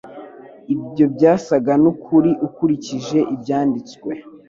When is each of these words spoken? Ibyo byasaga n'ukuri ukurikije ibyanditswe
Ibyo 0.73 1.05
byasaga 1.15 1.73
n'ukuri 1.83 2.31
ukurikije 2.47 3.19
ibyanditswe 3.35 4.11